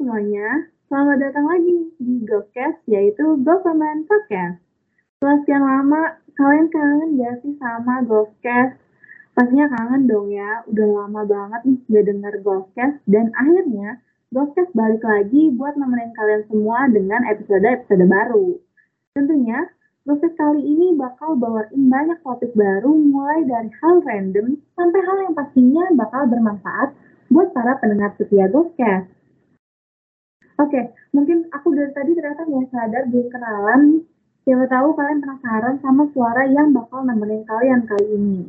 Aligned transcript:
semuanya, 0.00 0.64
selamat 0.88 1.28
datang 1.28 1.44
lagi 1.44 1.92
di 2.00 2.24
GoCast, 2.24 2.88
yaitu 2.88 3.36
Government 3.44 4.08
Podcast. 4.08 4.56
Setelah 5.20 5.36
sekian 5.44 5.60
lama, 5.60 6.16
kalian 6.40 6.72
kangen 6.72 7.20
gak 7.20 7.44
sih 7.44 7.52
sama 7.60 8.00
GoCast? 8.08 8.80
Pastinya 9.36 9.68
kangen 9.68 10.08
dong 10.08 10.32
ya, 10.32 10.64
udah 10.72 11.04
lama 11.04 11.28
banget 11.28 11.60
nih 11.68 11.78
gak 11.92 12.04
denger 12.08 12.34
GoCast, 12.40 12.96
dan 13.12 13.28
akhirnya 13.36 14.00
GoCast 14.32 14.72
balik 14.72 15.04
lagi 15.04 15.52
buat 15.52 15.76
nemenin 15.76 16.16
kalian 16.16 16.48
semua 16.48 16.88
dengan 16.88 17.20
episode-episode 17.28 18.04
baru. 18.08 18.56
Tentunya, 19.12 19.68
GoCast 20.08 20.32
kali 20.40 20.64
ini 20.64 20.96
bakal 20.96 21.36
bawain 21.36 21.76
banyak 21.76 22.24
topik 22.24 22.56
baru 22.56 22.88
mulai 22.88 23.44
dari 23.44 23.68
hal 23.84 24.00
random 24.00 24.64
sampai 24.80 25.00
hal 25.04 25.28
yang 25.28 25.36
pastinya 25.36 25.84
bakal 25.92 26.24
bermanfaat 26.24 26.96
buat 27.28 27.52
para 27.52 27.76
pendengar 27.84 28.16
setia 28.16 28.48
GoCast. 28.48 29.19
Oke, 30.60 30.92
mungkin 31.16 31.48
aku 31.56 31.72
dari 31.72 31.88
tadi 31.96 32.12
ternyata 32.12 32.44
nggak 32.44 32.68
sadar 32.68 33.08
belum 33.08 33.32
kenalan. 33.32 34.04
Siapa 34.44 34.68
tahu 34.68 34.92
kalian 34.92 35.24
penasaran 35.24 35.80
sama 35.80 36.04
suara 36.12 36.44
yang 36.52 36.76
bakal 36.76 37.00
nemenin 37.00 37.48
kalian 37.48 37.88
kali 37.88 38.04
ini. 38.12 38.44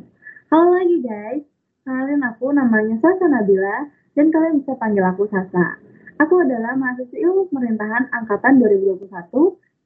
Halo 0.52 0.76
lagi 0.76 1.00
guys, 1.00 1.40
kenalin 1.80 2.20
aku 2.20 2.52
namanya 2.52 3.00
Sasa 3.00 3.24
Nabila 3.24 3.88
dan 4.12 4.28
kalian 4.28 4.60
bisa 4.60 4.76
panggil 4.76 5.08
aku 5.08 5.24
Sasa. 5.32 5.80
Aku 6.20 6.44
adalah 6.44 6.76
mahasiswa 6.76 7.16
ilmu 7.16 7.48
pemerintahan 7.48 8.12
angkatan 8.12 8.60
2021 8.60 9.08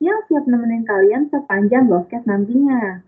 yang 0.02 0.18
siap 0.26 0.50
nemenin 0.50 0.82
kalian 0.82 1.30
sepanjang 1.30 1.86
broadcast 1.86 2.26
nantinya. 2.26 3.06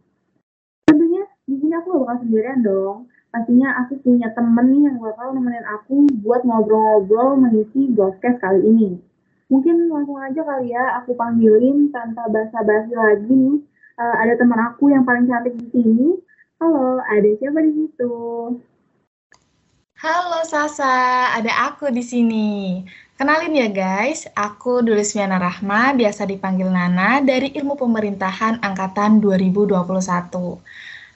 Tentunya 0.86 1.27
di 1.50 1.58
sini 1.58 1.75
aku 1.75 1.91
gak 1.91 2.00
bakal 2.06 2.16
sendirian 2.22 2.62
dong. 2.62 3.10
Pastinya 3.34 3.82
aku 3.82 3.98
punya 3.98 4.30
temen 4.30 4.66
nih 4.70 4.82
yang 4.88 5.03
bakal 5.03 5.34
nemenin 5.34 5.66
aku 5.66 6.06
buat 6.22 6.47
ngobrol-ngobrol 6.47 7.34
mengisi 7.34 7.91
broadcast 7.91 8.38
kali 8.38 8.62
ini. 8.62 9.07
Mungkin 9.48 9.88
langsung 9.88 10.20
aja 10.20 10.44
kali 10.44 10.77
ya 10.77 11.00
aku 11.00 11.16
panggilin 11.16 11.88
tanpa 11.88 12.28
basa-basi 12.28 12.92
lagi 12.92 13.32
nih. 13.32 13.56
Uh, 13.98 14.14
ada 14.20 14.36
teman 14.36 14.60
aku 14.60 14.92
yang 14.92 15.08
paling 15.08 15.24
cantik 15.24 15.56
di 15.56 15.66
sini. 15.72 16.08
Halo, 16.60 17.00
ada 17.00 17.28
siapa 17.41 17.64
di 17.64 17.72
situ? 17.72 18.14
Halo 19.98 20.46
Sasa, 20.46 21.32
ada 21.34 21.72
aku 21.72 21.91
di 21.91 22.04
sini. 22.04 22.48
Kenalin 23.19 23.50
ya 23.50 23.66
guys, 23.66 24.30
aku 24.38 24.78
Dulismiana 24.84 25.42
Rahma, 25.42 25.91
biasa 25.91 26.22
dipanggil 26.22 26.70
Nana 26.70 27.19
dari 27.19 27.50
Ilmu 27.50 27.74
Pemerintahan 27.74 28.62
Angkatan 28.62 29.19
2021. 29.19 29.74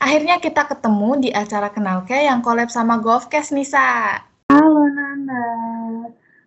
Akhirnya 0.02 0.42
kita 0.42 0.66
ketemu 0.66 1.10
di 1.22 1.30
acara 1.30 1.70
Kenalke 1.70 2.18
yang 2.18 2.42
collab 2.42 2.74
sama 2.74 2.98
Golfcast 2.98 3.54
Nisa. 3.54 4.18
Halo 4.50 4.82
Nana. 4.90 5.81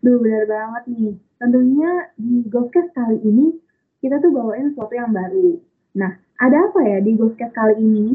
Duh, 0.06 0.22
benar 0.22 0.45
banget 0.45 0.84
nih 0.94 1.17
tentunya 1.42 2.14
di 2.14 2.45
Ghostcast 2.45 2.94
kali 2.94 3.17
ini 3.25 3.58
kita 4.06 4.22
tuh 4.22 4.30
bawain 4.30 4.70
sesuatu 4.70 4.94
yang 4.94 5.09
baru. 5.09 5.58
Nah, 5.97 6.14
ada 6.38 6.70
apa 6.70 6.80
ya 6.86 7.02
di 7.02 7.17
Ghostcast 7.17 7.53
kali 7.58 7.75
ini? 7.81 8.08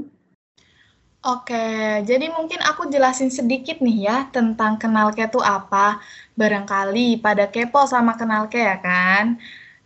Oke, 1.21 2.01
jadi 2.07 2.33
mungkin 2.33 2.63
aku 2.65 2.89
jelasin 2.89 3.29
sedikit 3.29 3.83
nih 3.85 4.09
ya 4.09 4.17
tentang 4.33 4.81
Kenalke 4.81 5.27
itu 5.27 5.43
apa. 5.43 5.99
Barangkali 6.33 7.21
pada 7.21 7.51
kepo 7.51 7.85
sama 7.85 8.17
Kenalke 8.17 8.57
ya 8.57 8.79
kan? 8.81 9.37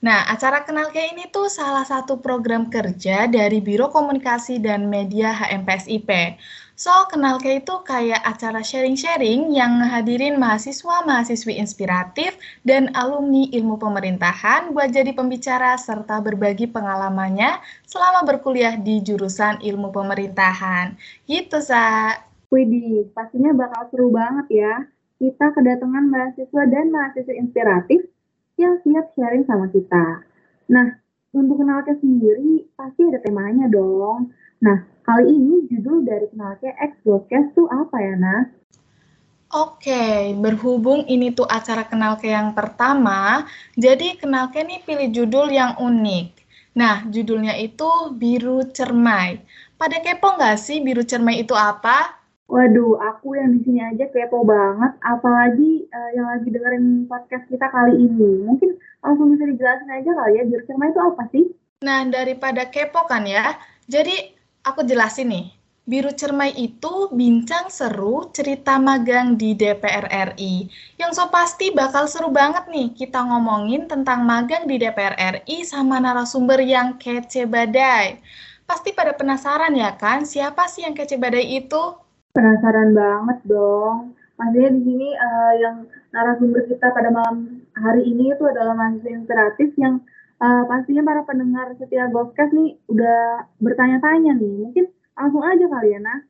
Nah, 0.05 0.21
acara 0.29 0.69
Kenalke 0.69 1.01
ini 1.01 1.33
tuh 1.33 1.49
salah 1.49 1.81
satu 1.81 2.21
program 2.21 2.69
kerja 2.69 3.25
dari 3.25 3.65
Biro 3.65 3.89
Komunikasi 3.89 4.61
dan 4.61 4.93
Media 4.93 5.33
HMPSIP. 5.33 6.37
So, 6.77 6.93
kenal 7.09 7.41
ke 7.41 7.65
itu 7.65 7.81
kayak 7.89 8.21
acara 8.21 8.61
sharing-sharing 8.61 9.49
yang 9.57 9.81
ngehadirin 9.81 10.37
mahasiswa-mahasiswi 10.37 11.57
inspiratif 11.57 12.37
dan 12.69 12.93
alumni 12.93 13.49
ilmu 13.49 13.81
pemerintahan 13.81 14.77
buat 14.77 14.93
jadi 14.93 15.17
pembicara 15.17 15.73
serta 15.81 16.21
berbagi 16.21 16.69
pengalamannya 16.69 17.65
selama 17.89 18.29
berkuliah 18.29 18.77
di 18.77 19.01
jurusan 19.01 19.65
ilmu 19.65 19.89
pemerintahan. 19.89 21.01
Gitu, 21.25 21.65
Sa. 21.65 22.13
Widih, 22.53 23.09
pastinya 23.17 23.57
bakal 23.57 23.89
seru 23.89 24.13
banget 24.13 24.47
ya. 24.53 24.85
Kita 25.17 25.49
kedatangan 25.57 26.05
mahasiswa 26.13 26.63
dan 26.69 26.93
mahasiswa 26.93 27.35
inspiratif 27.41 28.05
yang 28.59 28.79
siap 28.83 29.11
sharing 29.15 29.45
sama 29.47 29.67
kita. 29.71 30.23
Nah, 30.71 30.87
untuk 31.35 31.59
kenal 31.59 31.83
ke 31.83 31.99
sendiri, 31.99 32.71
pasti 32.79 33.11
ada 33.11 33.19
temanya 33.19 33.67
dong. 33.67 34.31
Nah, 34.63 34.87
kali 35.03 35.35
ini 35.35 35.67
judul 35.67 36.07
dari 36.07 36.31
Kenalke 36.31 36.71
X 36.71 37.03
Broadcast 37.03 37.53
tuh 37.59 37.67
apa 37.69 37.97
ya, 37.99 38.15
Nas? 38.15 38.49
Oke, 39.55 40.35
berhubung 40.39 41.07
ini 41.07 41.31
tuh 41.31 41.47
acara 41.47 41.87
Kenalke 41.87 42.27
yang 42.31 42.55
pertama, 42.59 43.47
jadi 43.79 44.19
Kenalke 44.19 44.63
nih 44.63 44.83
pilih 44.83 45.11
judul 45.15 45.47
yang 45.51 45.79
unik. 45.79 46.43
Nah, 46.75 47.07
judulnya 47.07 47.55
itu 47.59 47.87
Biru 48.15 48.67
Cermai. 48.75 49.39
Pada 49.79 50.03
kepo 50.03 50.35
nggak 50.35 50.59
sih 50.59 50.83
Biru 50.83 51.07
Cermai 51.07 51.43
itu 51.47 51.55
apa? 51.55 52.24
Waduh, 52.45 53.01
aku 53.01 53.41
yang 53.41 53.57
di 53.57 53.65
sini 53.65 53.81
aja 53.81 54.05
kepo 54.13 54.45
banget, 54.45 54.93
apalagi 55.01 55.89
uh, 55.89 56.11
yang 56.13 56.29
lagi 56.29 56.49
dengerin 56.53 57.09
podcast 57.09 57.49
kita 57.49 57.73
kali 57.73 57.97
ini. 57.97 58.45
Mungkin 58.45 58.77
langsung 59.01 59.33
bisa 59.33 59.49
dijelasin 59.49 59.89
aja 59.89 60.11
kali 60.13 60.33
ya, 60.37 60.45
Biru 60.45 60.65
Cermai 60.69 60.93
itu 60.93 61.01
apa 61.01 61.23
sih? 61.33 61.45
Nah, 61.81 62.05
daripada 62.05 62.69
kepo 62.69 63.09
kan 63.09 63.25
ya, 63.25 63.57
jadi 63.89 64.37
aku 64.61 64.85
jelasin 64.85 65.33
nih. 65.33 65.47
Biru 65.85 66.13
Cermai 66.13 66.53
itu 66.57 67.13
bincang 67.13 67.69
seru 67.69 68.29
cerita 68.33 68.77
magang 68.77 69.41
di 69.41 69.53
DPR 69.53 70.09
RI. 70.33 70.69
Yang 71.01 71.13
so 71.21 71.25
pasti 71.29 71.73
bakal 71.73 72.09
seru 72.09 72.33
banget 72.33 72.69
nih 72.73 72.93
kita 72.97 73.21
ngomongin 73.21 73.85
tentang 73.85 74.25
magang 74.25 74.65
di 74.65 74.81
DPR 74.81 75.17
RI 75.17 75.65
sama 75.65 76.01
narasumber 76.01 76.61
yang 76.61 77.01
kece 77.01 77.45
badai. 77.45 78.21
Pasti 78.65 78.97
pada 78.97 79.13
penasaran 79.13 79.77
ya 79.77 79.93
kan, 79.97 80.25
siapa 80.25 80.69
sih 80.69 80.89
yang 80.89 80.97
kece 80.97 81.21
badai 81.21 81.45
itu? 81.61 82.04
Penasaran 82.35 82.91
banget 82.99 83.39
dong. 83.47 84.19
Maksudnya 84.35 84.71
di 84.75 84.83
sini 84.83 85.09
uh, 85.15 85.55
yang 85.63 85.77
narasumber 86.11 86.67
kita 86.67 86.91
pada 86.91 87.15
malam 87.15 87.63
hari 87.79 88.03
ini 88.11 88.35
itu 88.35 88.43
adalah 88.43 88.75
mahasiswa 88.75 89.15
inspiratif 89.15 89.71
yang 89.79 90.03
uh, 90.43 90.67
pastinya 90.67 91.07
para 91.07 91.23
pendengar 91.23 91.71
setia 91.79 92.11
Golfcast 92.11 92.51
nih 92.51 92.75
udah 92.91 93.47
bertanya-tanya 93.63 94.35
nih. 94.35 94.67
Mungkin 94.67 94.91
langsung 95.15 95.47
aja 95.47 95.65
kali 95.71 95.95
ya, 95.95 96.01
Nah. 96.03 96.21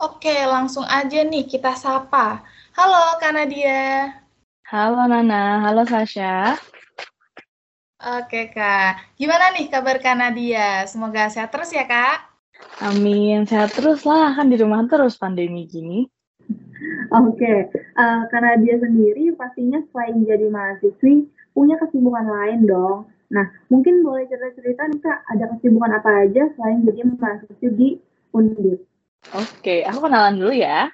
Oke, 0.00 0.32
langsung 0.48 0.88
aja 0.88 1.20
nih 1.28 1.44
kita 1.44 1.76
sapa. 1.76 2.40
Halo, 2.72 3.20
Kak 3.20 3.36
Nadia. 3.36 4.08
Halo, 4.64 5.04
Nana. 5.04 5.60
Halo, 5.60 5.84
Sasha. 5.84 6.56
Oke, 8.00 8.48
Kak. 8.48 9.12
Gimana 9.20 9.52
nih 9.52 9.68
kabar 9.68 10.00
Kak 10.00 10.16
Nadia? 10.16 10.88
Semoga 10.88 11.28
sehat 11.28 11.52
terus 11.52 11.68
ya, 11.68 11.84
Kak. 11.84 12.29
Amin. 12.80 13.44
Sehat 13.44 13.76
terus 13.76 14.02
lah. 14.08 14.32
Kan 14.36 14.48
di 14.48 14.56
rumah 14.56 14.84
terus 14.88 15.16
pandemi 15.20 15.68
gini. 15.68 16.08
Oke. 17.10 17.68
Uh, 17.98 18.22
Kak 18.30 18.40
Nadia 18.40 18.78
sendiri 18.78 19.34
pastinya 19.34 19.82
selain 19.90 20.22
jadi 20.24 20.46
mahasiswi, 20.48 21.26
punya 21.52 21.76
kesibukan 21.82 22.26
lain 22.26 22.64
dong. 22.64 23.10
Nah, 23.30 23.46
mungkin 23.70 24.02
boleh 24.02 24.26
cerita-cerita 24.26 24.90
nih 24.90 25.00
Kak, 25.02 25.18
ada 25.30 25.44
kesibukan 25.54 25.90
apa 25.94 26.10
aja 26.26 26.50
selain 26.58 26.82
jadi 26.86 27.00
mahasiswa 27.06 27.70
di 27.74 27.98
Undip? 28.34 28.80
Oke, 29.34 29.82
aku 29.86 29.98
kenalan 30.06 30.38
dulu 30.38 30.54
ya. 30.54 30.90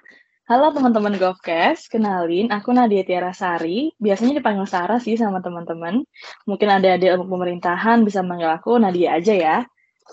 Halo 0.46 0.70
teman-teman 0.70 1.18
Golfcast, 1.18 1.90
kenalin 1.90 2.54
aku 2.54 2.70
Nadia 2.70 3.02
Tiara 3.02 3.34
Sari. 3.34 3.90
Biasanya 3.98 4.38
dipanggil 4.38 4.62
Sarah 4.70 5.02
sih 5.02 5.18
sama 5.18 5.42
teman-teman. 5.42 6.06
Mungkin 6.46 6.68
ada 6.70 6.94
di 6.94 7.10
ilmu 7.10 7.26
pemerintahan 7.26 8.06
bisa 8.06 8.22
manggil 8.22 8.54
aku 8.54 8.78
Nadia 8.78 9.18
aja 9.18 9.34
ya. 9.34 9.58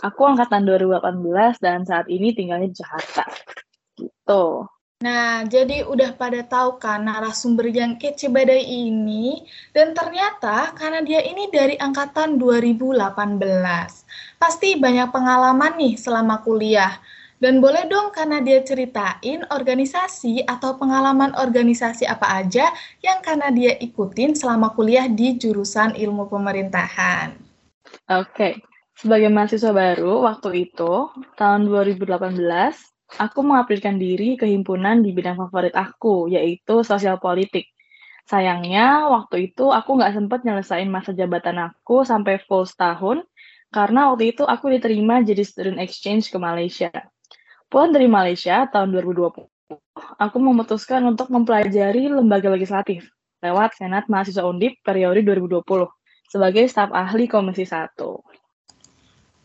Aku 0.01 0.25
angkatan 0.25 0.65
2018 0.65 1.61
dan 1.61 1.85
saat 1.85 2.09
ini 2.09 2.33
tinggalnya 2.33 2.73
di 2.73 2.77
Jakarta. 2.81 3.29
Gitu. 3.93 4.65
Nah, 5.03 5.43
jadi 5.43 5.83
udah 5.83 6.15
pada 6.15 6.47
tahu 6.47 6.79
kan 6.79 7.03
narasumber 7.03 7.67
yang 7.67 7.99
kece 7.99 8.31
badai 8.31 8.63
ini, 8.63 9.43
dan 9.75 9.91
ternyata 9.91 10.71
karena 10.79 11.03
dia 11.03 11.19
ini 11.19 11.51
dari 11.51 11.75
angkatan 11.75 12.39
2018. 12.39 13.03
Pasti 14.39 14.79
banyak 14.79 15.11
pengalaman 15.11 15.75
nih 15.75 15.99
selama 15.99 16.39
kuliah. 16.41 16.95
Dan 17.43 17.59
boleh 17.59 17.91
dong 17.91 18.15
karena 18.15 18.39
dia 18.39 18.63
ceritain 18.63 19.43
organisasi 19.51 20.47
atau 20.47 20.79
pengalaman 20.79 21.35
organisasi 21.35 22.07
apa 22.07 22.39
aja 22.39 22.71
yang 23.03 23.19
karena 23.19 23.51
dia 23.51 23.75
ikutin 23.83 24.31
selama 24.31 24.71
kuliah 24.71 25.11
di 25.11 25.35
jurusan 25.35 25.91
ilmu 25.99 26.31
pemerintahan. 26.31 27.35
Oke, 28.07 28.63
sebagai 28.97 29.29
mahasiswa 29.33 29.71
baru 29.73 30.25
waktu 30.25 30.69
itu, 30.69 31.09
tahun 31.37 31.67
2018, 31.69 32.33
aku 33.19 33.39
mengaplikasikan 33.45 33.97
diri 34.01 34.39
ke 34.39 34.45
himpunan 34.49 35.01
di 35.01 35.13
bidang 35.13 35.37
favorit 35.37 35.73
aku, 35.77 36.29
yaitu 36.29 36.81
sosial 36.81 37.21
politik. 37.21 37.69
Sayangnya, 38.23 39.11
waktu 39.11 39.51
itu 39.51 39.67
aku 39.69 39.99
nggak 39.99 40.13
sempat 40.15 40.39
nyelesain 40.47 40.87
masa 40.87 41.11
jabatan 41.11 41.59
aku 41.59 42.07
sampai 42.07 42.39
full 42.39 42.63
setahun, 42.63 43.21
karena 43.73 44.13
waktu 44.13 44.31
itu 44.31 44.47
aku 44.47 44.71
diterima 44.71 45.19
jadi 45.25 45.43
student 45.43 45.81
exchange 45.81 46.31
ke 46.31 46.37
Malaysia. 46.39 46.93
Pulang 47.67 47.91
dari 47.91 48.05
Malaysia 48.05 48.69
tahun 48.69 48.93
2020, 48.95 49.49
aku 50.21 50.37
memutuskan 50.37 51.01
untuk 51.09 51.33
mempelajari 51.33 52.07
lembaga 52.07 52.53
legislatif. 52.53 53.09
lewat 53.43 53.75
Senat 53.75 54.07
Mahasiswa 54.07 54.47
Undip 54.47 54.79
periode 54.87 55.19
2020 55.19 55.67
sebagai 56.31 56.63
staf 56.71 56.95
ahli 56.95 57.27
Komisi 57.27 57.67
1. 57.67 57.91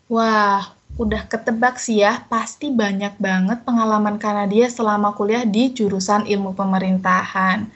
Wah, 0.09 0.73
udah 0.97 1.29
ketebak 1.29 1.77
sih 1.77 2.01
ya, 2.01 2.25
pasti 2.33 2.73
banyak 2.73 3.21
banget 3.21 3.61
pengalaman 3.69 4.17
Kanadia 4.17 4.73
selama 4.73 5.13
kuliah 5.13 5.45
di 5.45 5.69
jurusan 5.69 6.25
ilmu 6.25 6.57
pemerintahan. 6.57 7.69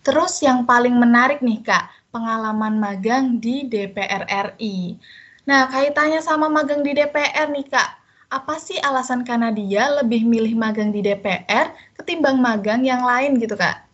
Terus 0.00 0.40
yang 0.40 0.64
paling 0.64 0.96
menarik 0.96 1.44
nih 1.44 1.60
Kak, 1.60 1.92
pengalaman 2.08 2.80
magang 2.80 3.36
di 3.36 3.68
DPR 3.68 4.24
RI. 4.24 4.96
Nah, 5.44 5.68
kaitannya 5.68 6.24
sama 6.24 6.48
magang 6.48 6.80
di 6.80 6.96
DPR 6.96 7.52
nih 7.52 7.68
Kak, 7.68 7.90
apa 8.32 8.56
sih 8.56 8.80
alasan 8.80 9.20
Kanadia 9.20 10.00
lebih 10.00 10.24
milih 10.24 10.56
magang 10.56 10.88
di 10.88 11.04
DPR 11.04 11.76
ketimbang 12.00 12.40
magang 12.40 12.80
yang 12.80 13.04
lain 13.04 13.36
gitu, 13.36 13.60
Kak? 13.60 13.84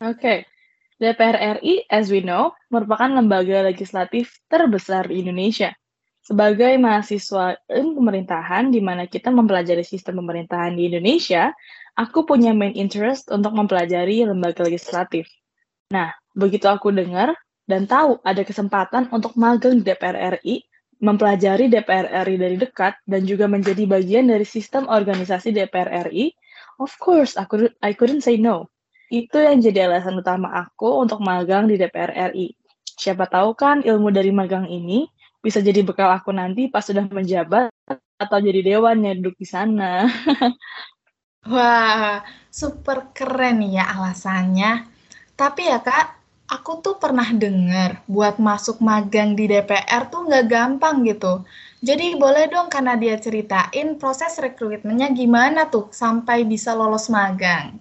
Oke, 0.00 0.16
okay. 0.16 0.38
DPR 0.96 1.60
RI, 1.60 1.84
as 1.92 2.08
we 2.08 2.24
know, 2.24 2.56
merupakan 2.72 3.06
lembaga 3.06 3.62
legislatif 3.68 4.40
terbesar 4.48 5.12
di 5.12 5.20
Indonesia. 5.22 5.76
Sebagai 6.28 6.76
mahasiswa 6.76 7.56
ilmu 7.72 8.04
pemerintahan, 8.04 8.68
di 8.68 8.84
mana 8.84 9.08
kita 9.08 9.32
mempelajari 9.32 9.80
sistem 9.80 10.20
pemerintahan 10.20 10.76
di 10.76 10.92
Indonesia, 10.92 11.56
aku 11.96 12.28
punya 12.28 12.52
main 12.52 12.76
interest 12.76 13.32
untuk 13.32 13.56
mempelajari 13.56 14.28
lembaga 14.28 14.60
legislatif. 14.68 15.24
Nah, 15.88 16.12
begitu 16.36 16.68
aku 16.68 16.92
dengar 16.92 17.32
dan 17.64 17.88
tahu 17.88 18.20
ada 18.28 18.44
kesempatan 18.44 19.08
untuk 19.08 19.40
magang 19.40 19.80
di 19.80 19.88
DPR 19.88 20.36
RI, 20.36 20.68
mempelajari 21.00 21.72
DPR 21.72 22.12
RI 22.28 22.36
dari 22.36 22.56
dekat 22.60 23.00
dan 23.08 23.24
juga 23.24 23.48
menjadi 23.48 23.88
bagian 23.88 24.28
dari 24.28 24.44
sistem 24.44 24.84
organisasi 24.84 25.56
DPR 25.56 26.12
RI, 26.12 26.36
of 26.76 26.92
course 27.00 27.40
aku 27.40 27.72
I 27.80 27.96
couldn't 27.96 28.20
say 28.20 28.36
no. 28.36 28.68
Itu 29.08 29.40
yang 29.40 29.64
jadi 29.64 29.88
alasan 29.88 30.20
utama 30.20 30.52
aku 30.60 31.08
untuk 31.08 31.24
magang 31.24 31.72
di 31.72 31.80
DPR 31.80 32.36
RI. 32.36 32.52
Siapa 32.84 33.24
tahu 33.32 33.56
kan 33.56 33.80
ilmu 33.80 34.12
dari 34.12 34.28
magang 34.28 34.68
ini 34.68 35.08
bisa 35.48 35.64
jadi 35.64 35.80
bekal 35.80 36.12
aku 36.12 36.28
nanti 36.36 36.68
pas 36.68 36.84
sudah 36.84 37.08
menjabat 37.08 37.72
atau 38.20 38.38
jadi 38.44 38.60
dewan 38.60 39.00
yang 39.00 39.24
duduk 39.24 39.40
di 39.40 39.48
sana. 39.48 40.04
Wah, 41.48 42.20
super 42.52 43.16
keren 43.16 43.64
ya 43.64 43.88
alasannya. 43.96 44.84
Tapi 45.32 45.72
ya 45.72 45.80
kak, 45.80 46.20
aku 46.52 46.84
tuh 46.84 47.00
pernah 47.00 47.24
dengar 47.32 48.04
buat 48.04 48.36
masuk 48.36 48.84
magang 48.84 49.32
di 49.32 49.48
DPR 49.48 50.12
tuh 50.12 50.28
nggak 50.28 50.44
gampang 50.52 51.00
gitu. 51.08 51.48
Jadi 51.80 52.20
boleh 52.20 52.52
dong 52.52 52.68
karena 52.68 53.00
dia 53.00 53.16
ceritain 53.16 53.96
proses 53.96 54.36
rekrutmennya 54.36 55.08
gimana 55.16 55.72
tuh 55.72 55.88
sampai 55.88 56.44
bisa 56.44 56.76
lolos 56.76 57.08
magang. 57.08 57.80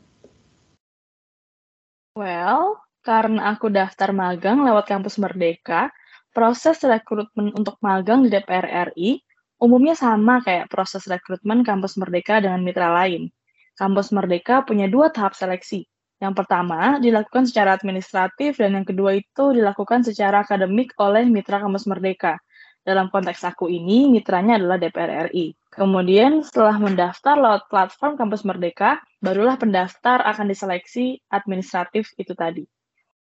Well, 2.15 2.79
karena 3.03 3.51
aku 3.51 3.67
daftar 3.67 4.15
magang 4.15 4.63
lewat 4.63 4.85
kampus 4.87 5.19
Merdeka, 5.19 5.91
proses 6.37 6.77
rekrutmen 6.85 7.49
untuk 7.57 7.81
magang 7.81 8.21
di 8.21 8.29
DPR 8.29 8.93
RI 8.93 9.17
umumnya 9.57 9.97
sama 9.97 10.37
kayak 10.45 10.69
proses 10.69 11.09
rekrutmen 11.09 11.65
kampus 11.65 11.97
Merdeka 11.97 12.37
dengan 12.37 12.61
mitra 12.61 12.93
lain. 12.93 13.33
Kampus 13.73 14.13
Merdeka 14.13 14.61
punya 14.61 14.85
dua 14.85 15.09
tahap 15.09 15.33
seleksi, 15.33 15.89
yang 16.17 16.33
pertama 16.33 16.97
dilakukan 16.97 17.45
secara 17.45 17.77
administratif 17.77 18.57
dan 18.57 18.73
yang 18.73 18.85
kedua 18.85 19.21
itu 19.21 19.53
dilakukan 19.53 20.01
secara 20.01 20.41
akademik 20.41 20.97
oleh 20.97 21.29
Mitra 21.29 21.61
Kampus 21.61 21.85
Merdeka. 21.85 22.41
Dalam 22.81 23.11
konteks 23.13 23.43
aku 23.43 23.67
ini, 23.69 24.07
mitranya 24.09 24.57
adalah 24.57 24.81
DPR 24.81 25.29
RI. 25.29 25.53
Kemudian 25.69 26.41
setelah 26.41 26.79
mendaftar 26.81 27.35
lewat 27.37 27.69
platform 27.69 28.17
Kampus 28.17 28.47
Merdeka, 28.47 28.97
barulah 29.21 29.59
pendaftar 29.61 30.25
akan 30.25 30.49
diseleksi 30.49 31.21
administratif 31.29 32.09
itu 32.17 32.33
tadi. 32.33 32.65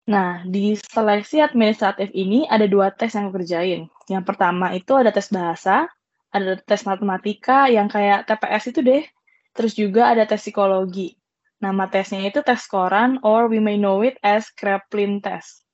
Nah, 0.06 0.46
di 0.46 0.78
seleksi 0.78 1.42
administratif 1.42 2.14
ini 2.14 2.46
ada 2.46 2.70
dua 2.70 2.94
tes 2.94 3.10
yang 3.18 3.30
aku 3.30 3.42
kerjain. 3.42 3.90
Yang 4.06 4.24
pertama 4.24 4.70
itu 4.70 4.94
ada 4.94 5.10
tes 5.10 5.26
bahasa, 5.34 5.90
ada 6.30 6.54
tes 6.62 6.86
matematika 6.86 7.66
yang 7.66 7.90
kayak 7.90 8.22
TPS 8.30 8.70
itu 8.70 8.80
deh. 8.86 9.02
Terus 9.50 9.74
juga 9.74 10.14
ada 10.14 10.22
tes 10.22 10.38
psikologi. 10.38 11.18
Nama 11.58 11.90
tesnya 11.90 12.22
itu 12.22 12.38
tes 12.44 12.62
koran 12.70 13.18
or 13.26 13.50
we 13.50 13.58
may 13.58 13.74
know 13.74 14.04
it 14.04 14.14
as 14.22 14.46
Kraepelin 14.54 15.18
test. 15.24 15.66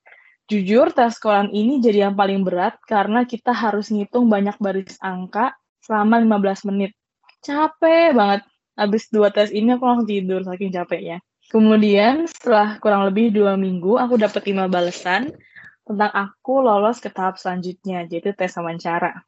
Jujur, 0.48 0.94
tes 0.96 1.18
koran 1.20 1.52
ini 1.52 1.82
jadi 1.84 2.08
yang 2.08 2.14
paling 2.16 2.40
berat 2.46 2.80
karena 2.88 3.28
kita 3.28 3.52
harus 3.52 3.92
ngitung 3.92 4.32
banyak 4.32 4.56
baris 4.62 4.96
angka 5.02 5.52
selama 5.84 6.22
15 6.22 6.72
menit. 6.72 6.96
Capek 7.44 8.16
banget. 8.16 8.46
Habis 8.78 9.12
dua 9.12 9.28
tes 9.28 9.52
ini 9.52 9.76
aku 9.76 9.84
langsung 9.84 10.08
tidur 10.08 10.40
saking 10.40 10.72
capeknya. 10.72 11.20
Kemudian 11.52 12.24
setelah 12.24 12.80
kurang 12.80 13.04
lebih 13.04 13.28
dua 13.28 13.60
minggu, 13.60 14.00
aku 14.00 14.16
dapat 14.16 14.40
email 14.48 14.72
balasan 14.72 15.36
tentang 15.84 16.08
aku 16.08 16.64
lolos 16.64 16.96
ke 16.96 17.12
tahap 17.12 17.36
selanjutnya, 17.36 18.08
yaitu 18.08 18.32
tes 18.32 18.56
wawancara. 18.56 19.20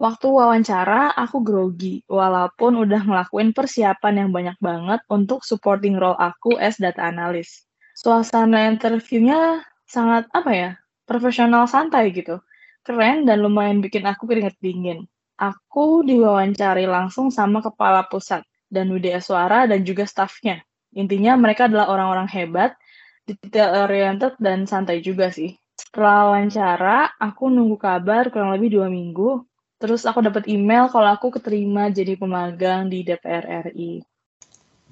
Waktu 0.00 0.26
wawancara, 0.32 1.12
aku 1.12 1.44
grogi, 1.44 2.00
walaupun 2.08 2.88
udah 2.88 3.04
ngelakuin 3.04 3.52
persiapan 3.52 4.24
yang 4.24 4.30
banyak 4.32 4.56
banget 4.64 5.04
untuk 5.12 5.44
supporting 5.44 6.00
role 6.00 6.16
aku 6.16 6.56
as 6.56 6.80
data 6.80 7.04
analyst. 7.04 7.68
Suasana 7.92 8.72
interviewnya 8.72 9.60
sangat, 9.84 10.24
apa 10.32 10.50
ya, 10.56 10.70
profesional 11.04 11.68
santai 11.68 12.16
gitu. 12.16 12.40
Keren 12.80 13.28
dan 13.28 13.44
lumayan 13.44 13.84
bikin 13.84 14.08
aku 14.08 14.24
keringet 14.24 14.56
dingin. 14.56 15.04
Aku 15.36 16.00
diwawancari 16.00 16.88
langsung 16.88 17.28
sama 17.28 17.60
kepala 17.60 18.08
pusat 18.08 18.40
dan 18.72 18.88
WDS 18.88 19.28
Suara 19.28 19.68
dan 19.68 19.84
juga 19.84 20.08
staffnya. 20.08 20.64
Intinya 20.94 21.34
mereka 21.36 21.66
adalah 21.66 21.90
orang-orang 21.90 22.30
hebat, 22.30 22.78
detail 23.26 23.84
oriented 23.84 24.38
dan 24.40 24.64
santai 24.64 25.02
juga 25.02 25.28
sih. 25.28 25.58
Setelah 25.74 26.30
wawancara, 26.30 27.18
aku 27.18 27.50
nunggu 27.50 27.76
kabar 27.76 28.30
kurang 28.30 28.54
lebih 28.54 28.78
dua 28.78 28.86
minggu 28.86 29.42
Terus 29.84 30.08
aku 30.08 30.24
dapat 30.24 30.48
email 30.48 30.88
kalau 30.88 31.12
aku 31.12 31.28
keterima 31.28 31.92
jadi 31.92 32.16
pemagang 32.16 32.88
di 32.88 33.04
DPR 33.04 33.68
RI. 33.68 34.00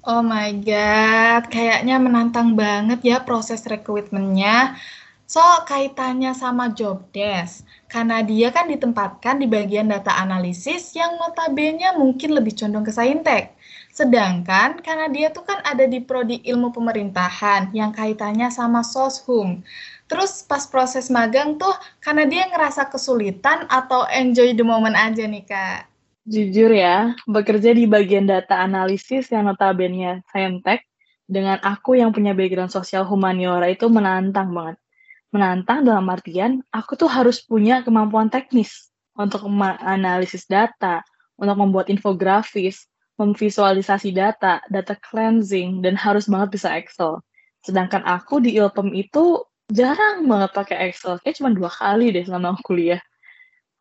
Oh 0.05 0.21
my 0.21 0.53
god, 0.61 1.49
kayaknya 1.49 1.97
menantang 1.97 2.53
banget 2.53 3.01
ya 3.01 3.17
proses 3.25 3.65
rekrutmennya. 3.65 4.77
So, 5.25 5.41
kaitannya 5.65 6.37
sama 6.37 6.75
job 6.77 7.09
desk. 7.09 7.65
Karena 7.89 8.21
dia 8.21 8.53
kan 8.53 8.69
ditempatkan 8.69 9.41
di 9.41 9.49
bagian 9.49 9.89
data 9.89 10.13
analisis 10.13 10.93
yang 10.93 11.17
notabene 11.17 11.97
mungkin 11.97 12.37
lebih 12.37 12.53
condong 12.53 12.85
ke 12.85 12.93
saintek. 12.93 13.57
Sedangkan 13.93 14.81
karena 14.81 15.05
dia 15.05 15.29
tuh 15.29 15.45
kan 15.45 15.61
ada 15.61 15.85
di 15.85 16.01
prodi 16.01 16.41
ilmu 16.41 16.73
pemerintahan 16.73 17.69
yang 17.77 17.93
kaitannya 17.93 18.49
sama 18.49 18.81
soshum. 18.81 19.61
Terus 20.09 20.41
pas 20.41 20.65
proses 20.65 21.13
magang 21.13 21.61
tuh 21.61 21.77
karena 22.01 22.25
dia 22.25 22.49
ngerasa 22.49 22.89
kesulitan 22.89 23.69
atau 23.69 24.09
enjoy 24.09 24.57
the 24.57 24.65
moment 24.65 24.97
aja 24.97 25.29
nih 25.29 25.45
Kak? 25.45 25.85
Jujur 26.25 26.73
ya, 26.73 27.13
bekerja 27.29 27.69
di 27.69 27.85
bagian 27.85 28.25
data 28.25 28.65
analisis 28.65 29.29
yang 29.29 29.45
notabene 29.45 30.25
saintek 30.33 30.81
dengan 31.29 31.61
aku 31.61 31.93
yang 31.93 32.09
punya 32.09 32.33
background 32.33 32.73
sosial 32.73 33.05
humaniora 33.05 33.69
itu 33.69 33.85
menantang 33.93 34.57
banget. 34.57 34.81
Menantang 35.29 35.85
dalam 35.85 36.09
artian 36.09 36.65
aku 36.73 36.97
tuh 36.97 37.13
harus 37.13 37.45
punya 37.45 37.85
kemampuan 37.85 38.33
teknis 38.33 38.89
untuk 39.13 39.45
menganalisis 39.45 40.49
data, 40.49 41.05
untuk 41.37 41.57
membuat 41.61 41.93
infografis, 41.93 42.89
memvisualisasi 43.17 44.09
data, 44.15 44.63
data 44.69 44.95
cleansing, 44.97 45.85
dan 45.85 45.93
harus 45.93 46.25
banget 46.25 46.57
bisa 46.57 46.73
Excel. 46.73 47.21
Sedangkan 47.61 48.03
aku 48.03 48.41
di 48.43 48.57
Ilpem 48.57 48.91
itu 48.91 49.45
jarang 49.69 50.25
banget 50.27 50.51
pakai 50.51 50.77
Excel. 50.89 51.21
Kayak 51.21 51.35
cuma 51.39 51.49
dua 51.53 51.69
kali 51.71 52.11
deh 52.11 52.25
selama 52.25 52.57
aku 52.57 52.73
kuliah. 52.73 53.01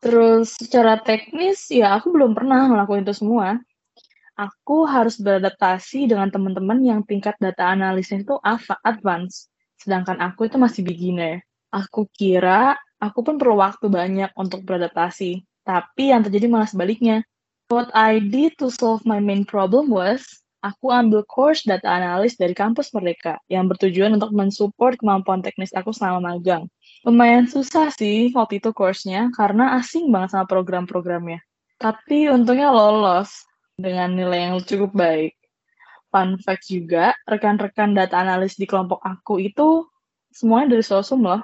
Terus 0.03 0.59
secara 0.59 0.99
teknis, 0.99 1.71
ya 1.71 1.95
aku 1.95 2.11
belum 2.11 2.35
pernah 2.35 2.67
ngelakuin 2.67 3.07
itu 3.07 3.15
semua. 3.15 3.59
Aku 4.35 4.89
harus 4.89 5.21
beradaptasi 5.21 6.11
dengan 6.11 6.27
teman-teman 6.33 6.81
yang 6.83 7.01
tingkat 7.07 7.37
data 7.39 7.71
analisnya 7.71 8.25
itu 8.25 8.35
advance. 8.83 9.53
Sedangkan 9.79 10.19
aku 10.19 10.51
itu 10.51 10.57
masih 10.59 10.83
beginner. 10.83 11.47
Aku 11.71 12.11
kira 12.11 12.75
aku 12.99 13.23
pun 13.23 13.39
perlu 13.39 13.59
waktu 13.63 13.87
banyak 13.87 14.35
untuk 14.35 14.67
beradaptasi. 14.67 15.43
Tapi 15.63 16.11
yang 16.11 16.27
terjadi 16.27 16.51
malah 16.51 16.67
sebaliknya. 16.67 17.23
What 17.73 17.89
I 17.97 18.21
did 18.21 18.61
to 18.61 18.69
solve 18.69 19.01
my 19.09 19.17
main 19.17 19.49
problem 19.49 19.89
was 19.89 20.21
aku 20.61 20.93
ambil 20.93 21.25
course 21.25 21.65
data 21.65 21.89
analis 21.89 22.37
dari 22.37 22.53
kampus 22.53 22.93
Merdeka 22.93 23.41
yang 23.49 23.65
bertujuan 23.65 24.13
untuk 24.13 24.29
mensupport 24.37 24.93
kemampuan 25.01 25.41
teknis 25.41 25.73
aku 25.73 25.89
selama 25.89 26.37
magang. 26.37 26.69
Lumayan 27.09 27.49
susah 27.49 27.89
sih 27.89 28.29
waktu 28.37 28.61
itu 28.61 28.77
course-nya 28.77 29.33
karena 29.33 29.81
asing 29.81 30.13
banget 30.13 30.37
sama 30.37 30.45
program-programnya. 30.45 31.41
Tapi 31.81 32.29
untungnya 32.29 32.69
lolos 32.69 33.49
dengan 33.81 34.21
nilai 34.21 34.53
yang 34.53 34.61
cukup 34.61 34.93
baik. 34.93 35.33
Fun 36.13 36.37
fact 36.45 36.69
juga, 36.69 37.17
rekan-rekan 37.25 37.97
data 37.97 38.21
analis 38.21 38.61
di 38.61 38.69
kelompok 38.69 39.01
aku 39.01 39.41
itu 39.41 39.89
semuanya 40.29 40.77
dari 40.77 40.85
Sosum 40.85 41.25
loh. 41.25 41.41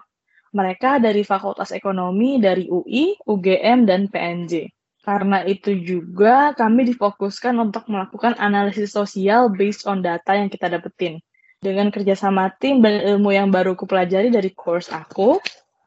Mereka 0.52 1.00
dari 1.00 1.24
Fakultas 1.24 1.72
Ekonomi 1.72 2.36
dari 2.36 2.68
UI, 2.68 3.16
UGM, 3.24 3.88
dan 3.88 4.12
PNJ. 4.12 4.68
Karena 5.08 5.40
itu 5.48 5.72
juga 5.72 6.52
kami 6.52 6.84
difokuskan 6.92 7.56
untuk 7.56 7.88
melakukan 7.88 8.36
analisis 8.36 8.92
sosial 8.92 9.48
based 9.48 9.88
on 9.88 10.04
data 10.04 10.36
yang 10.36 10.52
kita 10.52 10.68
dapetin. 10.68 11.24
Dengan 11.64 11.88
kerjasama 11.88 12.52
tim 12.60 12.84
dan 12.84 13.00
ilmu 13.16 13.32
yang 13.32 13.48
baru 13.48 13.72
kupelajari 13.72 14.28
dari 14.28 14.52
course 14.52 14.92
aku, 14.92 15.40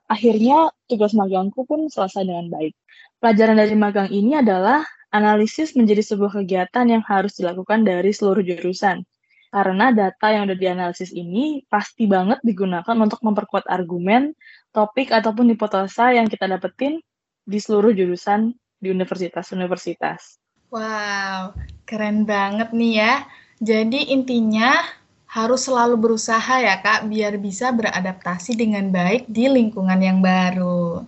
akhirnya 0.09 0.73
tugas 0.89 1.13
magangku 1.13 1.69
pun 1.69 1.85
selesai 1.85 2.25
dengan 2.25 2.49
baik. 2.49 2.73
Pelajaran 3.21 3.61
dari 3.61 3.77
magang 3.77 4.09
ini 4.09 4.41
adalah 4.41 4.81
analisis 5.13 5.77
menjadi 5.77 6.01
sebuah 6.01 6.41
kegiatan 6.41 6.89
yang 6.89 7.05
harus 7.05 7.37
dilakukan 7.37 7.85
dari 7.85 8.09
seluruh 8.09 8.41
jurusan. 8.41 9.05
Karena 9.53 9.93
data 9.93 10.33
yang 10.33 10.49
sudah 10.49 10.57
dianalisis 10.57 11.13
ini 11.13 11.61
pasti 11.69 12.09
banget 12.09 12.41
digunakan 12.41 12.97
untuk 12.97 13.21
memperkuat 13.21 13.69
argumen, 13.69 14.33
topik, 14.73 15.13
ataupun 15.13 15.53
hipotesa 15.53 16.09
yang 16.09 16.25
kita 16.25 16.49
dapetin 16.49 16.97
di 17.45 17.61
seluruh 17.61 17.93
jurusan 17.93 18.57
di 18.81 18.89
universitas-universitas. 18.89 20.41
Wow, 20.73 21.53
keren 21.85 22.25
banget 22.25 22.73
nih 22.73 22.93
ya. 22.97 23.15
Jadi 23.61 24.09
intinya 24.09 24.81
harus 25.29 25.69
selalu 25.69 25.95
berusaha 25.95 26.59
ya 26.59 26.81
Kak, 26.81 27.07
biar 27.07 27.39
bisa 27.39 27.71
beradaptasi 27.71 28.57
dengan 28.57 28.91
baik 28.91 29.29
di 29.29 29.47
lingkungan 29.47 30.01
yang 30.01 30.19
baru. 30.19 31.05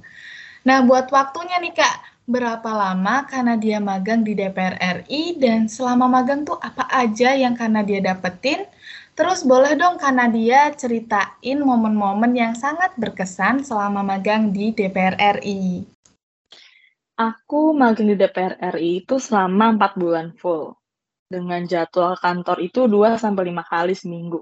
Nah, 0.63 0.79
buat 0.87 1.11
waktunya 1.11 1.59
nih 1.59 1.75
Kak, 1.75 1.95
berapa 2.23 2.69
lama 2.71 3.27
karena 3.27 3.59
dia 3.59 3.83
magang 3.83 4.23
di 4.23 4.31
DPR 4.31 5.03
RI 5.03 5.35
dan 5.43 5.67
selama 5.67 6.07
magang 6.07 6.47
tuh 6.47 6.55
apa 6.63 6.87
aja 6.87 7.35
yang 7.35 7.51
karena 7.51 7.83
dia 7.83 7.99
dapetin? 7.99 8.63
Terus 9.13 9.43
boleh 9.43 9.75
dong 9.75 9.99
karena 9.99 10.25
dia 10.31 10.71
ceritain 10.73 11.59
momen-momen 11.59 12.31
yang 12.33 12.55
sangat 12.55 12.95
berkesan 12.95 13.61
selama 13.61 14.01
magang 14.01 14.55
di 14.55 14.71
DPR 14.71 15.19
RI. 15.39 15.92
Aku 17.13 17.77
magang 17.77 18.09
di 18.09 18.17
DPR 18.17 18.57
RI 18.73 19.05
itu 19.05 19.21
selama 19.21 19.77
4 19.77 20.01
bulan 20.01 20.33
full 20.33 20.73
dengan 21.29 21.61
jadwal 21.69 22.17
kantor 22.17 22.57
itu 22.57 22.89
2 22.89 23.21
sampai 23.21 23.53
5 23.53 23.61
kali 23.69 23.93
seminggu. 23.93 24.41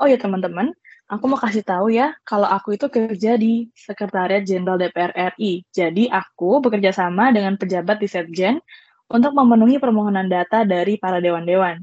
Oh 0.00 0.08
ya 0.08 0.16
teman-teman, 0.16 0.72
aku 1.04 1.24
mau 1.28 1.36
kasih 1.36 1.60
tahu 1.60 1.92
ya, 1.92 2.16
kalau 2.24 2.48
aku 2.48 2.80
itu 2.80 2.88
kerja 2.88 3.36
di 3.36 3.68
Sekretariat 3.76 4.40
Jenderal 4.40 4.80
DPR 4.80 5.36
RI. 5.36 5.68
Jadi 5.68 6.08
aku 6.08 6.64
bekerja 6.64 6.96
sama 6.96 7.28
dengan 7.28 7.60
pejabat 7.60 8.00
di 8.00 8.08
Setjen 8.08 8.56
untuk 9.12 9.36
memenuhi 9.36 9.76
permohonan 9.76 10.32
data 10.32 10.64
dari 10.64 10.96
para 10.96 11.20
dewan-dewan. 11.20 11.76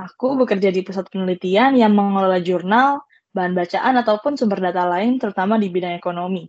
Aku 0.00 0.40
bekerja 0.40 0.72
di 0.72 0.80
pusat 0.80 1.12
penelitian 1.12 1.76
yang 1.76 1.92
mengelola 1.92 2.40
jurnal, 2.40 3.04
bahan 3.36 3.52
bacaan, 3.52 4.00
ataupun 4.00 4.40
sumber 4.40 4.56
data 4.72 4.88
lain, 4.88 5.20
terutama 5.20 5.60
di 5.60 5.68
bidang 5.68 6.00
ekonomi. 6.00 6.48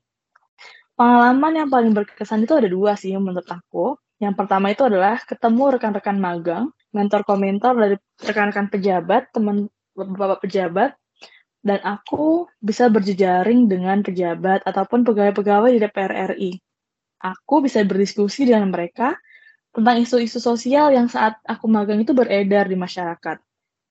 Pengalaman 0.98 1.54
yang 1.54 1.70
paling 1.70 1.94
berkesan 1.94 2.50
itu 2.50 2.58
ada 2.58 2.66
dua 2.66 2.98
sih 2.98 3.14
menurut 3.14 3.46
aku. 3.46 4.02
Yang 4.18 4.34
pertama 4.34 4.74
itu 4.74 4.82
adalah 4.82 5.22
ketemu 5.22 5.78
rekan-rekan 5.78 6.18
magang 6.18 6.74
mentor 6.90 7.22
komentar 7.22 7.78
dari 7.78 8.02
rekan-rekan 8.18 8.74
pejabat, 8.74 9.30
teman 9.30 9.70
bapak 9.94 10.42
pejabat, 10.42 10.98
dan 11.62 11.78
aku 11.86 12.50
bisa 12.58 12.90
berjejaring 12.90 13.70
dengan 13.70 14.02
pejabat 14.02 14.66
ataupun 14.66 15.06
pegawai-pegawai 15.06 15.70
di 15.70 15.80
DPR 15.86 16.34
RI. 16.34 16.52
Aku 17.22 17.62
bisa 17.62 17.86
berdiskusi 17.86 18.50
dengan 18.50 18.74
mereka 18.74 19.14
tentang 19.70 20.02
isu-isu 20.02 20.42
sosial 20.42 20.90
yang 20.98 21.06
saat 21.06 21.38
aku 21.46 21.70
magang 21.70 22.02
itu 22.02 22.18
beredar 22.18 22.66
di 22.66 22.74
masyarakat. 22.74 23.38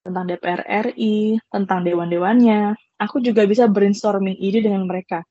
Tentang 0.02 0.24
DPR 0.26 0.90
RI, 0.90 1.38
tentang 1.54 1.86
dewan-dewannya. 1.86 2.74
Aku 2.98 3.22
juga 3.22 3.46
bisa 3.46 3.70
brainstorming 3.70 4.34
ide 4.42 4.66
dengan 4.66 4.86
mereka. 4.90 5.22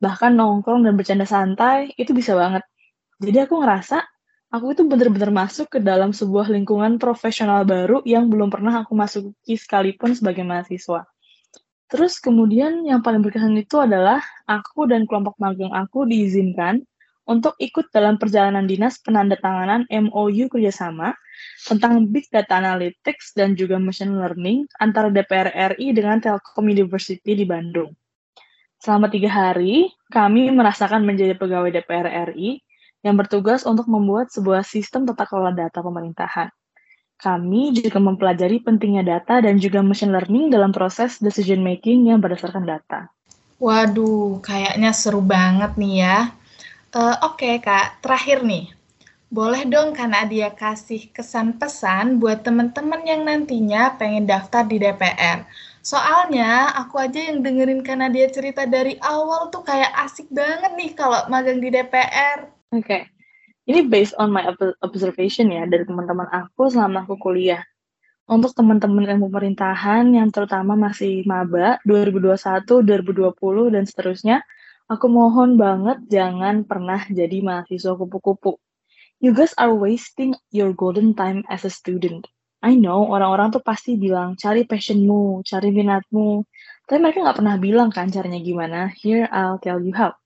Bahkan 0.00 0.36
nongkrong 0.36 0.84
dan 0.84 0.94
bercanda 0.94 1.24
santai, 1.24 1.92
itu 1.96 2.12
bisa 2.12 2.36
banget. 2.36 2.62
Jadi 3.16 3.48
aku 3.48 3.64
ngerasa 3.64 4.04
aku 4.52 4.76
itu 4.76 4.84
benar-benar 4.84 5.32
masuk 5.32 5.72
ke 5.72 5.78
dalam 5.80 6.12
sebuah 6.12 6.52
lingkungan 6.52 7.00
profesional 7.00 7.64
baru 7.64 8.04
yang 8.04 8.28
belum 8.28 8.52
pernah 8.52 8.84
aku 8.84 8.92
masuki 8.92 9.56
sekalipun 9.56 10.12
sebagai 10.12 10.44
mahasiswa. 10.44 11.08
Terus 11.86 12.18
kemudian 12.18 12.82
yang 12.82 12.98
paling 13.00 13.22
berkesan 13.22 13.54
itu 13.56 13.78
adalah 13.78 14.18
aku 14.44 14.90
dan 14.90 15.06
kelompok 15.06 15.38
magang 15.38 15.70
aku 15.70 16.02
diizinkan 16.02 16.82
untuk 17.26 17.54
ikut 17.58 17.90
dalam 17.90 18.18
perjalanan 18.18 18.66
dinas 18.66 19.02
penandatanganan 19.02 19.86
MOU 19.90 20.46
kerjasama 20.46 21.14
tentang 21.62 22.06
Big 22.10 22.26
Data 22.30 22.58
Analytics 22.58 23.34
dan 23.34 23.58
juga 23.58 23.78
Machine 23.82 24.14
Learning 24.14 24.66
antara 24.78 25.10
DPR 25.10 25.74
RI 25.74 25.94
dengan 25.94 26.22
Telkom 26.22 26.70
University 26.70 27.34
di 27.34 27.46
Bandung. 27.46 27.94
Selama 28.86 29.10
tiga 29.10 29.26
hari, 29.26 29.90
kami 30.14 30.46
merasakan 30.54 31.02
menjadi 31.02 31.34
pegawai 31.34 31.74
DPR 31.74 32.30
RI 32.30 32.62
yang 33.02 33.18
bertugas 33.18 33.66
untuk 33.66 33.90
membuat 33.90 34.30
sebuah 34.30 34.62
sistem 34.62 35.02
tata 35.02 35.26
kelola 35.26 35.50
data 35.50 35.82
pemerintahan. 35.82 36.54
Kami 37.18 37.74
juga 37.74 37.98
mempelajari 37.98 38.62
pentingnya 38.62 39.02
data 39.02 39.42
dan 39.42 39.58
juga 39.58 39.82
machine 39.82 40.14
learning 40.14 40.54
dalam 40.54 40.70
proses 40.70 41.18
decision 41.18 41.66
making 41.66 42.14
yang 42.14 42.22
berdasarkan 42.22 42.62
data. 42.62 43.10
Waduh, 43.58 44.38
kayaknya 44.38 44.94
seru 44.94 45.18
banget 45.18 45.74
nih 45.74 46.06
ya. 46.06 46.30
Uh, 46.94 47.18
Oke 47.26 47.42
okay, 47.42 47.54
Kak, 47.58 48.06
terakhir 48.06 48.46
nih. 48.46 48.70
Boleh 49.26 49.66
dong 49.66 49.98
karena 49.98 50.22
dia 50.30 50.54
kasih 50.54 51.10
kesan 51.10 51.58
pesan 51.58 52.22
buat 52.22 52.46
teman-teman 52.46 53.02
yang 53.02 53.26
nantinya 53.26 53.98
pengen 53.98 54.30
daftar 54.30 54.62
di 54.62 54.78
DPR. 54.78 55.42
Soalnya 55.86 56.74
aku 56.74 56.98
aja 56.98 57.30
yang 57.30 57.46
dengerin 57.46 57.86
karena 57.86 58.10
dia 58.10 58.26
cerita 58.26 58.66
dari 58.66 58.98
awal 58.98 59.54
tuh 59.54 59.62
kayak 59.62 59.94
asik 60.02 60.26
banget 60.34 60.74
nih 60.74 60.90
kalau 60.98 61.22
magang 61.30 61.62
di 61.62 61.70
DPR. 61.70 62.50
Oke. 62.74 62.82
Okay. 62.82 63.02
Ini 63.70 63.86
based 63.86 64.18
on 64.18 64.34
my 64.34 64.46
observation 64.82 65.50
ya 65.50 65.62
dari 65.66 65.86
teman-teman 65.86 66.26
aku 66.30 66.70
selama 66.70 67.06
aku 67.06 67.18
kuliah. 67.18 67.62
Untuk 68.26 68.54
teman-teman 68.58 69.06
ilmu 69.14 69.30
pemerintahan 69.30 70.10
yang 70.10 70.34
terutama 70.34 70.74
masih 70.74 71.22
maba 71.22 71.78
2021, 71.86 72.66
2020 72.66 73.74
dan 73.74 73.86
seterusnya, 73.86 74.36
aku 74.90 75.06
mohon 75.06 75.54
banget 75.54 76.02
jangan 76.10 76.66
pernah 76.66 77.06
jadi 77.06 77.42
mahasiswa 77.42 77.94
kupu-kupu. 77.94 78.58
You 79.22 79.30
guys 79.30 79.54
are 79.54 79.70
wasting 79.70 80.34
your 80.50 80.74
golden 80.74 81.14
time 81.14 81.46
as 81.46 81.62
a 81.62 81.70
student. 81.70 82.26
I 82.64 82.78
know 82.78 83.04
orang-orang 83.10 83.52
tuh 83.52 83.62
pasti 83.64 83.98
bilang 84.00 84.38
cari 84.38 84.64
passionmu, 84.64 85.44
cari 85.44 85.68
minatmu, 85.74 86.44
tapi 86.88 86.98
mereka 87.02 87.24
nggak 87.24 87.38
pernah 87.42 87.56
bilang 87.60 87.88
kan 87.92 88.08
caranya 88.08 88.40
gimana. 88.40 88.88
Here 88.96 89.28
I'll 89.28 89.60
tell 89.60 89.82
you 89.82 89.92
how. 89.92 90.16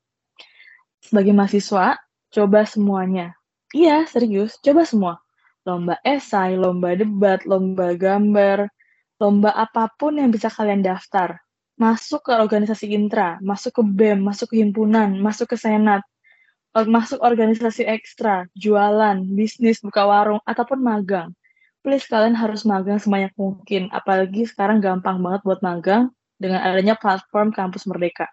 Sebagai 1.01 1.33
mahasiswa, 1.33 1.99
Coba 2.31 2.63
semuanya. 2.63 3.35
Iya, 3.75 4.07
serius, 4.07 4.55
coba 4.63 4.87
semua. 4.87 5.15
Lomba 5.67 5.99
esai, 6.07 6.55
lomba 6.55 6.95
debat, 6.95 7.43
lomba 7.43 7.91
gambar, 7.99 8.71
lomba 9.19 9.51
apa 9.51 9.91
pun 9.99 10.15
yang 10.15 10.31
bisa 10.31 10.47
kalian 10.47 10.79
daftar. 10.79 11.43
Masuk 11.75 12.31
ke 12.31 12.33
organisasi 12.39 12.87
intra, 12.95 13.43
masuk 13.43 13.73
ke 13.75 13.83
BEM, 13.83 14.23
masuk 14.23 14.55
ke 14.55 14.63
himpunan, 14.63 15.19
masuk 15.19 15.51
ke 15.51 15.57
senat, 15.59 16.07
masuk 16.71 17.19
organisasi 17.19 17.83
ekstra, 17.83 18.47
jualan, 18.55 19.19
bisnis, 19.35 19.83
buka 19.83 20.07
warung, 20.07 20.39
ataupun 20.47 20.79
magang. 20.79 21.35
Please 21.81 22.05
kalian 22.05 22.37
harus 22.37 22.69
magang 22.69 23.01
sebanyak 23.01 23.33
mungkin, 23.41 23.89
apalagi 23.89 24.45
sekarang 24.45 24.85
gampang 24.85 25.17
banget 25.25 25.41
buat 25.49 25.65
magang 25.65 26.13
dengan 26.37 26.61
adanya 26.61 26.93
platform 26.93 27.57
Kampus 27.57 27.89
Merdeka. 27.89 28.29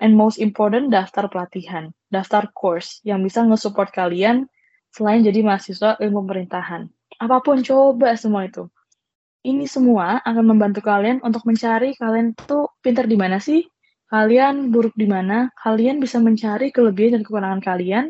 And 0.00 0.16
most 0.16 0.40
important, 0.40 0.88
daftar 0.88 1.28
pelatihan, 1.28 1.92
daftar 2.08 2.48
course 2.56 3.04
yang 3.04 3.20
bisa 3.20 3.44
nge-support 3.44 3.92
kalian 3.92 4.48
selain 4.88 5.20
jadi 5.20 5.44
mahasiswa 5.44 6.00
ilmu 6.00 6.24
pemerintahan. 6.24 6.88
Apa 7.20 7.44
pun, 7.44 7.60
coba 7.60 8.16
semua 8.16 8.48
itu. 8.48 8.64
Ini 9.44 9.68
semua 9.68 10.24
akan 10.24 10.56
membantu 10.56 10.80
kalian 10.80 11.20
untuk 11.20 11.44
mencari 11.44 11.92
kalian 12.00 12.32
tuh 12.48 12.72
pintar 12.80 13.04
di 13.04 13.20
mana 13.20 13.36
sih, 13.36 13.68
kalian 14.08 14.72
buruk 14.72 14.96
di 14.96 15.04
mana, 15.04 15.52
kalian 15.60 16.00
bisa 16.00 16.16
mencari 16.24 16.72
kelebihan 16.72 17.20
dan 17.20 17.22
kekurangan 17.22 17.60
kalian 17.60 18.04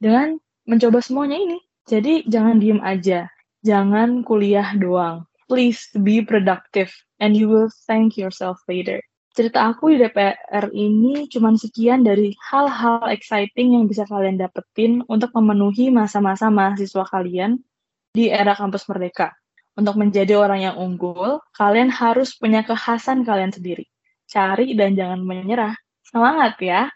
dengan 0.00 0.40
mencoba 0.64 1.04
semuanya 1.04 1.36
ini. 1.36 1.60
Jadi 1.84 2.24
jangan 2.30 2.56
diem 2.56 2.80
aja, 2.80 3.28
jangan 3.66 4.26
kuliah 4.26 4.72
doang. 4.76 5.24
Please 5.50 5.90
be 5.98 6.22
productive 6.22 6.94
and 7.18 7.34
you 7.34 7.50
will 7.50 7.68
thank 7.86 8.14
yourself 8.14 8.62
later 8.70 9.02
cerita 9.30 9.70
aku 9.70 9.94
di 9.94 9.96
DPR 10.02 10.74
ini 10.74 11.30
cuma 11.30 11.54
sekian 11.54 12.02
dari 12.02 12.34
hal-hal 12.50 13.08
exciting 13.08 13.78
yang 13.78 13.86
bisa 13.86 14.02
kalian 14.04 14.36
dapetin 14.36 15.06
untuk 15.06 15.32
memenuhi 15.32 15.88
masa-masa 15.88 16.50
mahasiswa 16.50 17.06
kalian 17.08 17.62
di 18.10 18.28
era 18.28 18.58
kampus 18.58 18.84
merdeka. 18.90 19.32
Untuk 19.78 19.96
menjadi 19.96 20.36
orang 20.36 20.60
yang 20.60 20.76
unggul, 20.76 21.40
kalian 21.56 21.88
harus 21.88 22.36
punya 22.36 22.60
kekhasan 22.66 23.24
kalian 23.24 23.54
sendiri. 23.54 23.88
Cari 24.28 24.76
dan 24.76 24.92
jangan 24.98 25.24
menyerah. 25.24 25.72
Semangat 26.04 26.60
ya! 26.60 26.92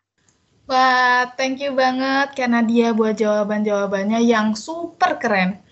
Wah, 0.69 1.33
thank 1.41 1.65
you 1.65 1.73
banget 1.73 2.37
karena 2.37 2.61
dia 2.61 2.93
buat 2.93 3.17
jawaban-jawabannya 3.17 4.21
yang 4.21 4.53
super 4.53 5.17
keren. 5.17 5.64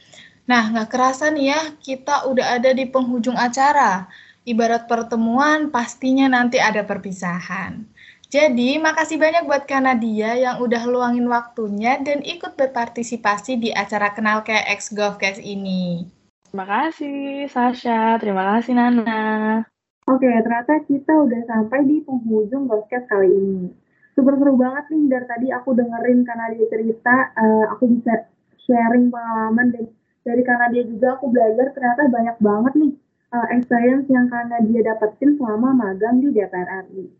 Nah, 0.53 0.69
nggak 0.69 0.93
kerasa 0.93 1.33
nih 1.33 1.49
ya, 1.49 1.61
kita 1.81 2.29
udah 2.29 2.61
ada 2.61 2.77
di 2.77 2.85
penghujung 2.85 3.41
acara. 3.41 4.05
Ibarat 4.45 4.85
pertemuan, 4.85 5.73
pastinya 5.73 6.29
nanti 6.29 6.61
ada 6.61 6.85
perpisahan. 6.85 7.89
Jadi, 8.29 8.77
makasih 8.77 9.17
banyak 9.17 9.49
buat 9.49 9.65
Kanadia 9.65 10.37
yang 10.37 10.61
udah 10.61 10.85
luangin 10.85 11.25
waktunya 11.33 11.97
dan 12.05 12.21
ikut 12.21 12.53
berpartisipasi 12.61 13.65
di 13.65 13.73
acara 13.73 14.13
Kenal 14.13 14.45
Kayak 14.45 14.77
X 14.77 14.93
Golfcast 14.93 15.41
ini. 15.41 16.05
Terima 16.45 16.69
kasih, 16.69 17.49
Sasha. 17.49 18.21
Terima 18.21 18.53
kasih, 18.53 18.77
Nana. 18.77 19.65
Oke 20.05 20.29
ternyata 20.29 20.85
kita 20.85 21.17
udah 21.17 21.49
sampai 21.49 21.89
di 21.89 22.05
penghujung 22.05 22.69
podcast 22.69 23.09
kali 23.09 23.33
ini. 23.33 23.73
Super 24.13 24.37
seru 24.37 24.61
banget 24.61 24.85
nih 24.93 25.09
dari 25.09 25.27
tadi 25.33 25.47
aku 25.49 25.73
dengerin 25.73 26.29
karena 26.29 26.53
dia 26.53 26.67
cerita, 26.69 27.33
uh, 27.41 27.73
aku 27.73 27.89
bisa 27.97 28.29
sharing 28.69 29.09
pengalaman 29.09 29.73
dan 29.73 29.87
dari 30.23 30.43
karena 30.47 30.67
dia 30.71 30.85
juga 30.87 31.19
aku 31.19 31.31
belajar 31.31 31.75
ternyata 31.75 32.07
banyak 32.07 32.37
banget 32.39 32.73
nih 32.79 32.93
uh, 33.35 33.47
experience 33.51 34.07
yang 34.07 34.27
karena 34.31 34.57
dia 34.63 34.81
dapetin 34.87 35.35
selama 35.41 35.75
magang 35.75 36.23
di 36.23 36.31
DPR 36.31 36.87
RI. 36.87 37.11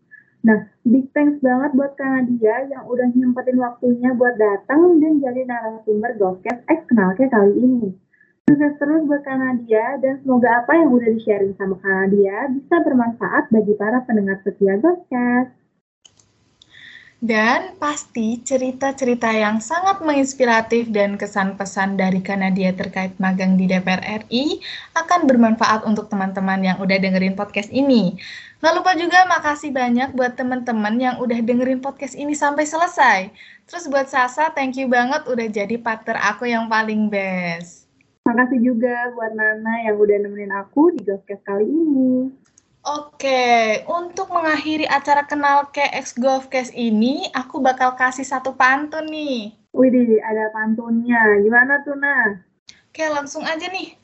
Nah, 0.43 0.59
big 0.83 1.07
thanks 1.15 1.39
banget 1.39 1.71
buat 1.71 1.95
Kanadia 1.95 2.67
yang 2.67 2.83
udah 2.83 3.07
nyempetin 3.15 3.55
waktunya 3.63 4.11
buat 4.11 4.35
datang 4.35 4.99
dan 4.99 5.23
jadi 5.23 5.47
narasumber 5.47 6.19
Golfcast 6.19 6.67
X 6.67 6.79
Kenalke 6.91 7.31
kali 7.31 7.55
ini. 7.63 7.95
Sukses 8.43 8.75
terus 8.75 9.07
buat 9.07 9.23
Kanadia 9.23 10.03
dan 10.03 10.19
semoga 10.19 10.59
apa 10.59 10.75
yang 10.75 10.91
udah 10.91 11.15
di-sharing 11.15 11.55
sama 11.55 11.79
Kanadia 11.79 12.51
bisa 12.51 12.75
bermanfaat 12.83 13.55
bagi 13.55 13.71
para 13.79 14.03
pendengar 14.03 14.43
setia 14.43 14.75
Golfcast. 14.83 15.62
Dan 17.23 17.79
pasti 17.79 18.43
cerita-cerita 18.43 19.31
yang 19.31 19.63
sangat 19.63 20.03
menginspiratif 20.03 20.91
dan 20.91 21.15
kesan-pesan 21.15 21.95
dari 21.95 22.19
Kanadia 22.19 22.75
terkait 22.75 23.15
magang 23.15 23.55
di 23.55 23.63
DPR 23.63 24.27
RI 24.27 24.59
akan 24.91 25.23
bermanfaat 25.31 25.87
untuk 25.87 26.11
teman-teman 26.11 26.59
yang 26.59 26.83
udah 26.83 26.99
dengerin 26.99 27.39
podcast 27.39 27.71
ini. 27.71 28.19
Nggak 28.59 28.73
lupa 28.75 28.91
juga 28.99 29.23
makasih 29.31 29.71
banyak 29.71 30.11
buat 30.11 30.35
teman-teman 30.35 30.99
yang 30.99 31.15
udah 31.23 31.39
dengerin 31.39 31.79
podcast 31.79 32.19
ini 32.19 32.35
sampai 32.35 32.67
selesai. 32.67 33.31
Terus 33.71 33.87
buat 33.87 34.11
Sasa, 34.11 34.51
thank 34.51 34.75
you 34.75 34.91
banget 34.91 35.23
udah 35.23 35.47
jadi 35.47 35.79
partner 35.79 36.19
aku 36.19 36.51
yang 36.51 36.67
paling 36.67 37.07
best. 37.07 37.87
Makasih 38.27 38.59
juga 38.59 39.15
buat 39.15 39.31
Nana 39.31 39.87
yang 39.87 39.95
udah 39.95 40.27
nemenin 40.27 40.51
aku 40.59 40.91
di 40.91 40.99
Golfcast 41.07 41.47
kali 41.47 41.71
ini. 41.71 42.42
Oke, 42.83 43.79
untuk 43.87 44.27
mengakhiri 44.27 44.83
acara 44.83 45.23
kenal 45.23 45.71
ke 45.71 45.79
X 45.95 46.19
Golfcast 46.19 46.75
ini, 46.75 47.31
aku 47.31 47.63
bakal 47.63 47.95
kasih 47.95 48.27
satu 48.27 48.59
pantun 48.59 49.07
nih. 49.07 49.55
Widih, 49.71 50.19
ada 50.19 50.51
pantunnya. 50.51 51.39
Gimana 51.39 51.79
tuh, 51.87 51.95
Nah? 51.95 52.43
Oke, 52.91 53.07
langsung 53.07 53.47
aja 53.47 53.71
nih. 53.71 53.95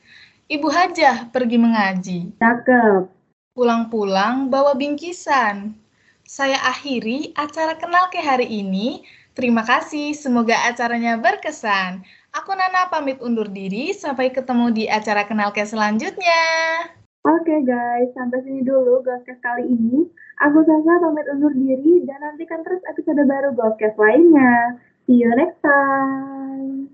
Ibu 0.48 0.72
Hajah 0.72 1.28
pergi 1.28 1.60
mengaji. 1.60 2.18
Cakep. 2.40 3.12
Pulang-pulang 3.52 4.48
bawa 4.48 4.72
bingkisan. 4.72 5.76
Saya 6.24 6.56
akhiri 6.64 7.36
acara 7.36 7.76
kenal 7.76 8.08
ke 8.08 8.16
hari 8.16 8.48
ini. 8.48 9.04
Terima 9.36 9.60
kasih, 9.60 10.16
semoga 10.16 10.56
acaranya 10.56 11.20
berkesan. 11.20 12.00
Aku 12.32 12.56
Nana 12.56 12.88
pamit 12.88 13.20
undur 13.20 13.46
diri, 13.46 13.92
sampai 13.92 14.32
ketemu 14.32 14.72
di 14.72 14.84
acara 14.88 15.28
kenal 15.28 15.52
ke 15.52 15.68
selanjutnya. 15.68 16.40
Oke 17.20 17.52
guys, 17.68 18.08
sampai 18.16 18.40
sini 18.48 18.64
dulu 18.64 19.04
Golfcast 19.04 19.44
kali 19.44 19.68
ini. 19.68 20.08
Aku 20.40 20.64
Sasa 20.64 21.04
pamit 21.04 21.28
undur 21.28 21.52
diri 21.52 22.00
dan 22.08 22.16
nantikan 22.24 22.64
terus 22.64 22.80
episode 22.88 23.20
baru 23.28 23.52
Golfcast 23.52 24.00
lainnya. 24.00 24.80
See 25.04 25.20
you 25.20 25.28
next 25.36 25.60
time. 25.60 26.90